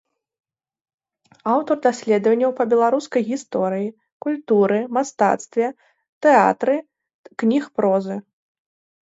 Аўтар 1.53 1.77
даследаванняў 1.87 2.51
па 2.59 2.65
беларускай 2.71 3.21
гісторыі, 3.29 3.87
культуры, 4.27 4.79
мастацтве, 4.99 5.67
тэатры, 6.29 6.77
кніг 7.45 7.63
прозы. 7.79 8.17